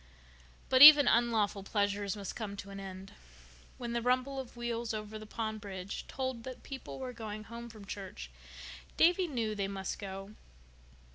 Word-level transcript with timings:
But 0.67 0.81
even 0.81 1.07
unlawful 1.07 1.61
pleasures 1.61 2.17
must 2.17 2.35
come 2.35 2.57
to 2.57 2.71
an 2.71 2.79
end. 2.79 3.13
When 3.77 3.93
the 3.93 4.01
rumble 4.01 4.39
of 4.39 4.57
wheels 4.57 4.95
over 4.95 5.19
the 5.19 5.27
pond 5.27 5.61
bridge 5.61 6.07
told 6.07 6.43
that 6.43 6.63
people 6.63 6.97
were 6.97 7.13
going 7.13 7.43
home 7.43 7.69
from 7.69 7.85
church 7.85 8.31
Davy 8.97 9.27
knew 9.27 9.53
they 9.53 9.67
must 9.67 9.99
go. 9.99 10.31